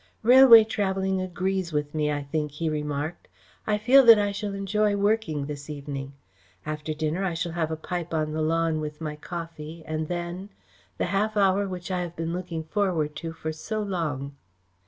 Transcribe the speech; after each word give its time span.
"Railway 0.23 0.63
travelling 0.63 1.21
agrees 1.21 1.71
with 1.71 1.93
me, 1.93 2.11
I 2.11 2.23
think," 2.23 2.53
he 2.53 2.71
remarked. 2.71 3.27
"I 3.67 3.77
feel 3.77 4.03
that 4.05 4.17
I 4.17 4.31
shall 4.31 4.55
enjoy 4.55 4.95
working 4.95 5.45
this 5.45 5.69
evening. 5.69 6.13
After 6.65 6.95
dinner 6.95 7.23
I 7.23 7.35
shall 7.35 7.51
have 7.51 7.69
a 7.69 7.75
pipe 7.77 8.11
on 8.11 8.31
the 8.31 8.41
lawn 8.41 8.79
with 8.81 8.99
my 8.99 9.15
coffee, 9.15 9.83
and 9.85 10.07
then 10.07 10.49
the 10.97 11.05
half 11.13 11.37
hour 11.37 11.67
which 11.67 11.91
I 11.91 12.01
have 12.01 12.15
been 12.15 12.33
looking 12.33 12.63
forward 12.63 13.15
to 13.17 13.31
for 13.31 13.51
so 13.51 13.83
long." 13.83 14.35